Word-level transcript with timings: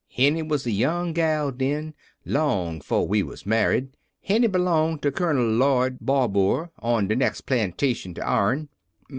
"Henny 0.09 0.41
was 0.41 0.65
a 0.65 0.71
young 0.71 1.13
gal 1.13 1.51
den, 1.51 1.93
long 2.25 2.81
'fo' 2.81 3.03
we 3.03 3.21
was 3.21 3.45
married. 3.45 3.89
Henny 4.23 4.47
b'longed 4.47 5.03
to 5.03 5.11
Colonel 5.11 5.45
Lloyd 5.45 5.99
Barbour, 6.01 6.71
on 6.79 7.07
de 7.07 7.15
next 7.15 7.41
plantation 7.41 8.15
to 8.15 8.21
ourn. 8.27 8.69